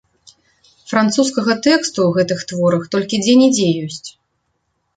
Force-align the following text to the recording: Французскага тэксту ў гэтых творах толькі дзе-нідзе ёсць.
Французскага 0.91 1.53
тэксту 1.67 1.99
ў 2.05 2.11
гэтых 2.17 2.39
творах 2.53 2.83
толькі 2.95 3.21
дзе-нідзе 3.27 3.67
ёсць. 3.87 4.05